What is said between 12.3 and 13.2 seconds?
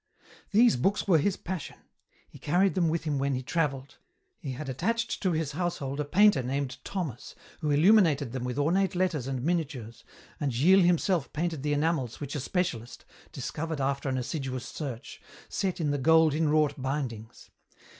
a specialist